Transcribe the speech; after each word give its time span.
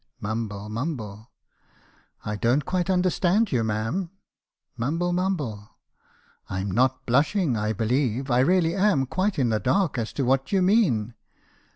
"Mumble, 0.19 0.67
mumble." 0.67 1.29
'I 2.25 2.35
don't 2.37 2.65
quite 2.65 2.89
understand 2.89 3.51
you, 3.51 3.63
ma'am.' 3.63 4.09
"Mumble, 4.75 5.13
mumble." 5.13 5.77
'I'm 6.49 6.71
not 6.71 7.05
blushing, 7.05 7.53
1 7.53 7.73
believe. 7.73 8.31
I 8.31 8.39
really 8.39 8.73
am 8.73 9.05
quite 9.05 9.37
in 9.37 9.49
the 9.49 9.59
dark 9.59 9.99
as 9.99 10.11
to 10.13 10.25
what 10.25 10.51
you 10.51 10.63
mean.' 10.63 11.13